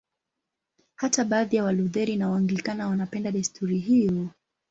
[0.95, 4.27] Hata baadhi ya Walutheri na Waanglikana wanapenda desturi hiyo.